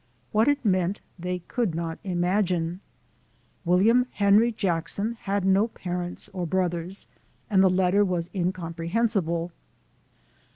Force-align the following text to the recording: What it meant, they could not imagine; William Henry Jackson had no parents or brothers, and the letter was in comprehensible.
What 0.31 0.47
it 0.47 0.65
meant, 0.65 0.99
they 1.19 1.43
could 1.47 1.75
not 1.75 1.99
imagine; 2.03 2.79
William 3.63 4.07
Henry 4.13 4.51
Jackson 4.51 5.13
had 5.13 5.45
no 5.45 5.67
parents 5.67 6.27
or 6.33 6.47
brothers, 6.47 7.05
and 7.51 7.63
the 7.63 7.69
letter 7.69 8.03
was 8.03 8.27
in 8.33 8.51
comprehensible. 8.51 9.51